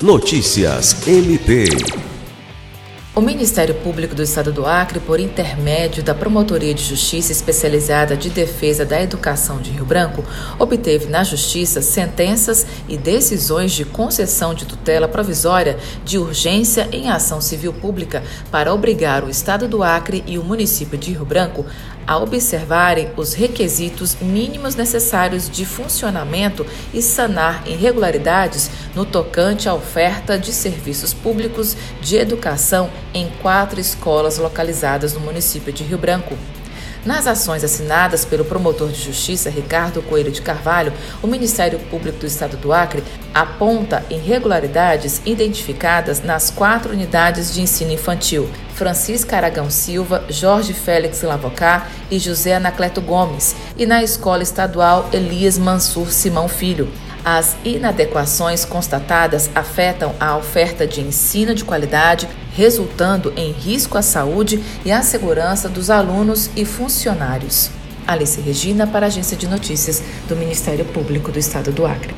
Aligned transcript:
Notícias 0.00 1.08
MP. 1.08 1.97
O 3.18 3.20
Ministério 3.20 3.74
Público 3.74 4.14
do 4.14 4.22
Estado 4.22 4.52
do 4.52 4.64
Acre, 4.64 5.00
por 5.00 5.18
intermédio 5.18 6.04
da 6.04 6.14
Promotoria 6.14 6.72
de 6.72 6.84
Justiça 6.84 7.32
Especializada 7.32 8.16
de 8.16 8.30
Defesa 8.30 8.84
da 8.84 9.02
Educação 9.02 9.60
de 9.60 9.70
Rio 9.72 9.84
Branco, 9.84 10.24
obteve 10.56 11.06
na 11.06 11.24
Justiça 11.24 11.82
sentenças 11.82 12.64
e 12.88 12.96
decisões 12.96 13.72
de 13.72 13.84
concessão 13.84 14.54
de 14.54 14.64
tutela 14.64 15.08
provisória 15.08 15.78
de 16.04 16.16
urgência 16.16 16.88
em 16.92 17.10
ação 17.10 17.40
civil 17.40 17.72
pública 17.72 18.22
para 18.52 18.72
obrigar 18.72 19.24
o 19.24 19.28
Estado 19.28 19.66
do 19.66 19.82
Acre 19.82 20.22
e 20.24 20.38
o 20.38 20.44
município 20.44 20.96
de 20.96 21.10
Rio 21.10 21.24
Branco 21.24 21.66
a 22.08 22.16
observarem 22.16 23.10
os 23.18 23.34
requisitos 23.34 24.16
mínimos 24.18 24.74
necessários 24.74 25.50
de 25.50 25.66
funcionamento 25.66 26.64
e 26.94 27.02
sanar 27.02 27.68
irregularidades 27.68 28.70
no 28.94 29.04
tocante 29.04 29.68
à 29.68 29.74
oferta 29.74 30.38
de 30.38 30.50
serviços 30.50 31.12
públicos 31.12 31.76
de 32.00 32.16
educação 32.16 32.88
em 33.14 33.30
quatro 33.42 33.80
escolas 33.80 34.38
localizadas 34.38 35.12
no 35.12 35.20
município 35.20 35.72
de 35.72 35.82
Rio 35.84 35.98
Branco. 35.98 36.36
Nas 37.04 37.26
ações 37.26 37.62
assinadas 37.62 38.24
pelo 38.24 38.44
promotor 38.44 38.88
de 38.88 39.00
justiça 39.00 39.48
Ricardo 39.48 40.02
Coelho 40.02 40.32
de 40.32 40.42
Carvalho, 40.42 40.92
o 41.22 41.26
Ministério 41.26 41.78
Público 41.78 42.18
do 42.18 42.26
Estado 42.26 42.56
do 42.56 42.72
Acre 42.72 43.04
aponta 43.32 44.04
irregularidades 44.10 45.22
identificadas 45.24 46.22
nas 46.22 46.50
quatro 46.50 46.92
unidades 46.92 47.54
de 47.54 47.62
ensino 47.62 47.92
infantil: 47.92 48.50
Francisca 48.74 49.36
Aragão 49.36 49.70
Silva, 49.70 50.24
Jorge 50.28 50.74
Félix 50.74 51.22
Lavocá 51.22 51.86
e 52.10 52.18
José 52.18 52.56
Anacleto 52.56 53.00
Gomes, 53.00 53.54
e 53.76 53.86
na 53.86 54.02
Escola 54.02 54.42
Estadual 54.42 55.08
Elias 55.12 55.56
Mansur 55.56 56.10
Simão 56.10 56.48
Filho. 56.48 56.88
As 57.30 57.58
inadequações 57.62 58.64
constatadas 58.64 59.50
afetam 59.54 60.14
a 60.18 60.34
oferta 60.34 60.86
de 60.86 61.02
ensino 61.02 61.54
de 61.54 61.62
qualidade, 61.62 62.26
resultando 62.54 63.34
em 63.36 63.52
risco 63.52 63.98
à 63.98 64.02
saúde 64.02 64.64
e 64.82 64.90
à 64.90 65.02
segurança 65.02 65.68
dos 65.68 65.90
alunos 65.90 66.48
e 66.56 66.64
funcionários. 66.64 67.70
Alice 68.06 68.40
Regina, 68.40 68.86
para 68.86 69.04
a 69.04 69.08
Agência 69.08 69.36
de 69.36 69.46
Notícias 69.46 70.02
do 70.26 70.34
Ministério 70.34 70.86
Público 70.86 71.30
do 71.30 71.38
Estado 71.38 71.70
do 71.70 71.84
Acre. 71.84 72.14